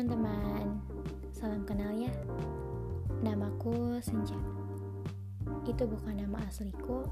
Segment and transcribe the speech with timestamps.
[0.00, 0.80] teman-teman,
[1.28, 2.08] salam kenal ya.
[3.20, 4.40] Namaku Senja.
[5.68, 7.04] Itu bukan nama asliku,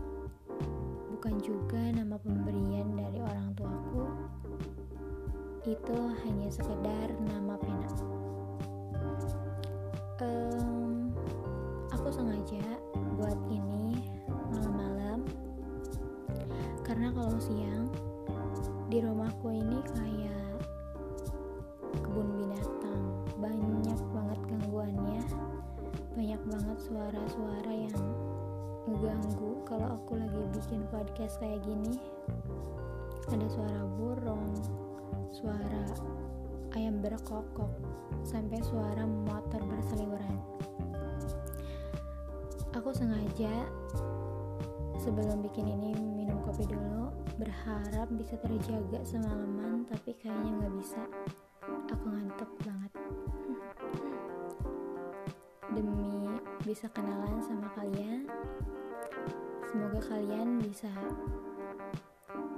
[1.12, 4.08] bukan juga nama pemberian dari orang tuaku.
[5.68, 7.92] Itu hanya sekedar nama pena.
[10.24, 11.12] Um,
[11.92, 12.64] aku sengaja
[13.20, 14.00] buat ini
[14.48, 15.28] malam-malam
[16.88, 17.92] karena kalau siang
[18.88, 20.48] di rumahku ini kayak
[22.08, 22.47] kebun binatang
[27.18, 27.98] suara-suara yang
[28.86, 31.98] ngeganggu kalau aku lagi bikin podcast kayak gini
[33.34, 34.54] ada suara burung
[35.34, 35.82] suara
[36.78, 37.74] ayam berkokok
[38.22, 40.38] sampai suara motor berseliweran.
[42.78, 43.66] Aku sengaja
[45.02, 51.02] sebelum bikin ini minum kopi dulu berharap bisa terjaga semalaman tapi kayaknya nggak bisa.
[51.66, 52.94] Aku ngantuk banget
[56.68, 58.28] bisa kenalan sama kalian.
[59.72, 60.92] Semoga kalian bisa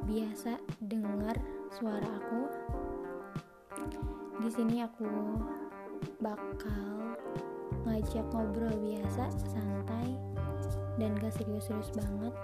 [0.02, 1.38] biasa dengar
[1.70, 2.42] suara aku.
[4.42, 5.06] Di sini aku
[6.18, 7.14] bakal
[7.86, 10.18] ngajak ngobrol biasa santai
[10.98, 12.34] dan gak serius-serius banget.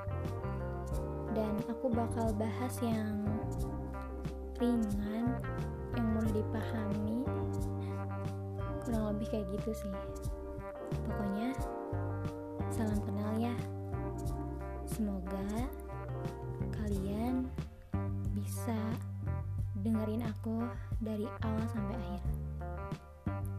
[1.35, 3.27] Dan aku bakal bahas yang
[4.63, 5.35] ringan
[5.99, 7.27] yang mudah dipahami.
[8.87, 9.95] Kurang lebih kayak gitu sih
[10.93, 11.51] pokoknya
[12.71, 13.55] salam kenal ya.
[14.87, 15.67] Semoga
[16.75, 17.49] kalian
[18.33, 18.79] bisa
[19.83, 20.65] dengerin aku
[21.03, 22.23] dari awal sampai akhir.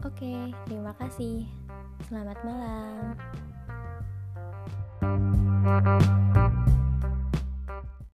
[0.06, 0.34] Oke
[0.66, 1.46] terima kasih.
[2.08, 3.18] Selamat malam